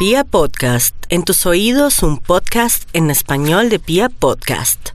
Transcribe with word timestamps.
Pia 0.00 0.24
Podcast, 0.24 0.96
en 1.10 1.24
tus 1.24 1.44
oídos 1.44 2.02
un 2.02 2.16
podcast 2.16 2.88
en 2.94 3.10
español 3.10 3.68
de 3.68 3.78
Pia 3.78 4.08
Podcast. 4.08 4.92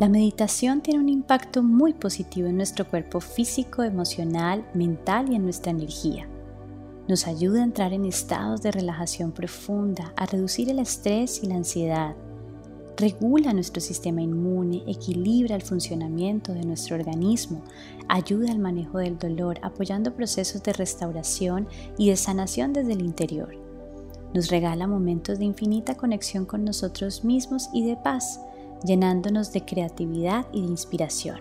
La 0.00 0.08
meditación 0.08 0.80
tiene 0.80 1.00
un 1.00 1.10
impacto 1.10 1.62
muy 1.62 1.92
positivo 1.92 2.48
en 2.48 2.56
nuestro 2.56 2.88
cuerpo 2.88 3.20
físico, 3.20 3.82
emocional, 3.82 4.66
mental 4.72 5.30
y 5.30 5.34
en 5.34 5.44
nuestra 5.44 5.72
energía. 5.72 6.26
Nos 7.06 7.26
ayuda 7.26 7.60
a 7.60 7.64
entrar 7.64 7.92
en 7.92 8.06
estados 8.06 8.62
de 8.62 8.70
relajación 8.70 9.32
profunda, 9.32 10.14
a 10.16 10.24
reducir 10.24 10.70
el 10.70 10.78
estrés 10.78 11.42
y 11.42 11.48
la 11.48 11.56
ansiedad, 11.56 12.16
regula 12.98 13.52
nuestro 13.52 13.80
sistema 13.80 14.20
inmune, 14.20 14.82
equilibra 14.86 15.54
el 15.54 15.62
funcionamiento 15.62 16.52
de 16.52 16.64
nuestro 16.64 16.96
organismo, 16.96 17.62
ayuda 18.08 18.50
al 18.50 18.58
manejo 18.58 18.98
del 18.98 19.16
dolor, 19.16 19.58
apoyando 19.62 20.14
procesos 20.14 20.62
de 20.64 20.72
restauración 20.72 21.68
y 21.96 22.10
de 22.10 22.16
sanación 22.16 22.72
desde 22.72 22.94
el 22.94 23.02
interior. 23.02 23.56
Nos 24.34 24.48
regala 24.50 24.88
momentos 24.88 25.38
de 25.38 25.44
infinita 25.44 25.96
conexión 25.96 26.44
con 26.44 26.64
nosotros 26.64 27.24
mismos 27.24 27.70
y 27.72 27.86
de 27.86 27.96
paz, 27.96 28.40
llenándonos 28.84 29.52
de 29.52 29.64
creatividad 29.64 30.46
y 30.52 30.62
de 30.62 30.68
inspiración. 30.68 31.38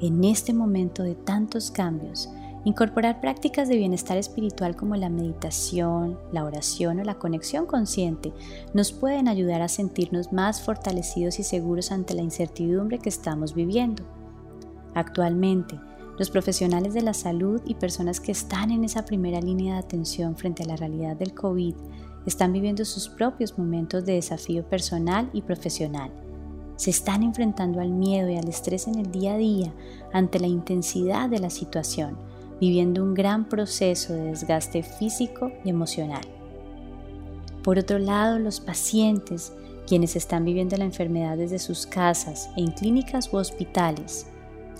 En 0.00 0.24
este 0.24 0.54
momento 0.54 1.02
de 1.02 1.16
tantos 1.16 1.70
cambios, 1.70 2.30
Incorporar 2.64 3.22
prácticas 3.22 3.68
de 3.68 3.78
bienestar 3.78 4.18
espiritual 4.18 4.76
como 4.76 4.94
la 4.94 5.08
meditación, 5.08 6.18
la 6.30 6.44
oración 6.44 7.00
o 7.00 7.04
la 7.04 7.14
conexión 7.14 7.64
consciente 7.64 8.34
nos 8.74 8.92
pueden 8.92 9.28
ayudar 9.28 9.62
a 9.62 9.68
sentirnos 9.68 10.30
más 10.30 10.60
fortalecidos 10.60 11.38
y 11.38 11.42
seguros 11.42 11.90
ante 11.90 12.12
la 12.12 12.20
incertidumbre 12.20 12.98
que 12.98 13.08
estamos 13.08 13.54
viviendo. 13.54 14.02
Actualmente, 14.94 15.80
los 16.18 16.28
profesionales 16.28 16.92
de 16.92 17.00
la 17.00 17.14
salud 17.14 17.62
y 17.64 17.76
personas 17.76 18.20
que 18.20 18.32
están 18.32 18.70
en 18.70 18.84
esa 18.84 19.06
primera 19.06 19.40
línea 19.40 19.74
de 19.74 19.80
atención 19.80 20.36
frente 20.36 20.62
a 20.62 20.66
la 20.66 20.76
realidad 20.76 21.16
del 21.16 21.32
COVID 21.32 21.74
están 22.26 22.52
viviendo 22.52 22.84
sus 22.84 23.08
propios 23.08 23.56
momentos 23.56 24.04
de 24.04 24.14
desafío 24.14 24.64
personal 24.64 25.30
y 25.32 25.40
profesional. 25.40 26.10
Se 26.76 26.90
están 26.90 27.22
enfrentando 27.22 27.80
al 27.80 27.90
miedo 27.90 28.28
y 28.28 28.36
al 28.36 28.48
estrés 28.48 28.86
en 28.86 28.98
el 28.98 29.10
día 29.10 29.34
a 29.34 29.38
día 29.38 29.72
ante 30.12 30.38
la 30.38 30.46
intensidad 30.46 31.30
de 31.30 31.38
la 31.38 31.48
situación 31.48 32.29
viviendo 32.60 33.02
un 33.02 33.14
gran 33.14 33.48
proceso 33.48 34.12
de 34.12 34.24
desgaste 34.24 34.82
físico 34.82 35.50
y 35.64 35.70
emocional. 35.70 36.22
Por 37.62 37.78
otro 37.78 37.98
lado, 37.98 38.38
los 38.38 38.60
pacientes, 38.60 39.52
quienes 39.86 40.16
están 40.16 40.44
viviendo 40.44 40.76
la 40.76 40.84
enfermedad 40.84 41.36
desde 41.36 41.58
sus 41.58 41.86
casas, 41.86 42.50
en 42.56 42.70
clínicas 42.72 43.32
u 43.32 43.36
hospitales, 43.36 44.26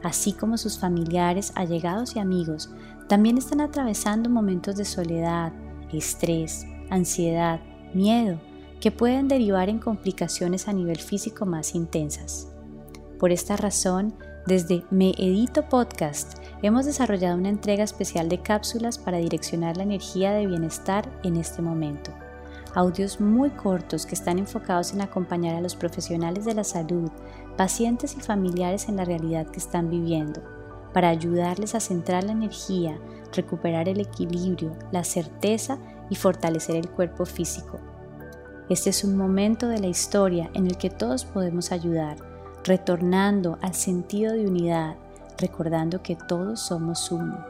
así 0.02 0.32
como 0.32 0.56
sus 0.56 0.78
familiares, 0.78 1.52
allegados 1.56 2.16
y 2.16 2.18
amigos, 2.18 2.70
también 3.08 3.38
están 3.38 3.60
atravesando 3.60 4.30
momentos 4.30 4.76
de 4.76 4.84
soledad, 4.84 5.52
estrés, 5.92 6.66
ansiedad, 6.90 7.60
miedo, 7.92 8.40
que 8.80 8.90
pueden 8.90 9.28
derivar 9.28 9.68
en 9.68 9.78
complicaciones 9.78 10.68
a 10.68 10.72
nivel 10.72 10.98
físico 10.98 11.44
más 11.44 11.74
intensas. 11.74 12.48
Por 13.18 13.32
esta 13.32 13.56
razón, 13.56 14.14
desde 14.46 14.84
Me 14.90 15.10
Edito 15.18 15.68
Podcast 15.68 16.38
hemos 16.62 16.86
desarrollado 16.86 17.36
una 17.36 17.50
entrega 17.50 17.84
especial 17.84 18.28
de 18.28 18.40
cápsulas 18.40 18.98
para 18.98 19.18
direccionar 19.18 19.76
la 19.76 19.82
energía 19.82 20.32
de 20.32 20.46
bienestar 20.46 21.10
en 21.22 21.36
este 21.36 21.60
momento. 21.60 22.10
Audios 22.74 23.20
muy 23.20 23.50
cortos 23.50 24.06
que 24.06 24.14
están 24.14 24.38
enfocados 24.38 24.92
en 24.92 25.02
acompañar 25.02 25.56
a 25.56 25.60
los 25.60 25.76
profesionales 25.76 26.44
de 26.44 26.54
la 26.54 26.64
salud, 26.64 27.10
pacientes 27.56 28.16
y 28.16 28.20
familiares 28.20 28.88
en 28.88 28.96
la 28.96 29.04
realidad 29.04 29.46
que 29.46 29.58
están 29.58 29.90
viviendo, 29.90 30.40
para 30.94 31.10
ayudarles 31.10 31.74
a 31.74 31.80
centrar 31.80 32.24
la 32.24 32.32
energía, 32.32 32.98
recuperar 33.34 33.88
el 33.88 34.00
equilibrio, 34.00 34.72
la 34.90 35.04
certeza 35.04 35.78
y 36.08 36.14
fortalecer 36.14 36.76
el 36.76 36.88
cuerpo 36.88 37.26
físico. 37.26 37.78
Este 38.70 38.90
es 38.90 39.04
un 39.04 39.16
momento 39.16 39.68
de 39.68 39.80
la 39.80 39.88
historia 39.88 40.50
en 40.54 40.66
el 40.66 40.78
que 40.78 40.90
todos 40.90 41.24
podemos 41.24 41.72
ayudar 41.72 42.29
retornando 42.64 43.58
al 43.62 43.74
sentido 43.74 44.32
de 44.32 44.46
unidad, 44.46 44.96
recordando 45.38 46.02
que 46.02 46.16
todos 46.16 46.60
somos 46.60 47.10
uno. 47.10 47.44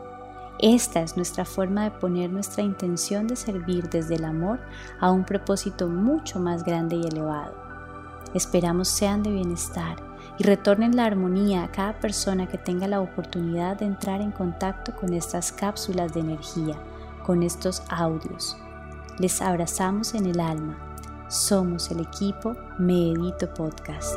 Esta 0.58 1.00
es 1.00 1.16
nuestra 1.16 1.44
forma 1.44 1.84
de 1.84 1.90
poner 1.90 2.30
nuestra 2.30 2.62
intención 2.62 3.26
de 3.26 3.36
servir 3.36 3.88
desde 3.88 4.16
el 4.16 4.24
amor 4.24 4.60
a 5.00 5.10
un 5.10 5.24
propósito 5.24 5.88
mucho 5.88 6.38
más 6.38 6.64
grande 6.64 6.96
y 6.96 7.06
elevado. 7.06 7.54
Esperamos 8.34 8.88
sean 8.88 9.22
de 9.22 9.30
bienestar 9.30 9.96
y 10.38 10.44
retornen 10.44 10.96
la 10.96 11.06
armonía 11.06 11.64
a 11.64 11.72
cada 11.72 11.98
persona 11.98 12.46
que 12.46 12.58
tenga 12.58 12.86
la 12.86 13.00
oportunidad 13.00 13.78
de 13.78 13.86
entrar 13.86 14.20
en 14.20 14.32
contacto 14.32 14.94
con 14.94 15.14
estas 15.14 15.50
cápsulas 15.50 16.12
de 16.12 16.20
energía, 16.20 16.76
con 17.24 17.42
estos 17.42 17.82
audios. 17.88 18.56
Les 19.18 19.42
abrazamos 19.42 20.14
en 20.14 20.26
el 20.26 20.40
alma. 20.40 20.78
Somos 21.28 21.90
el 21.90 22.00
equipo 22.00 22.56
Medito 22.78 23.52
Podcast. 23.54 24.16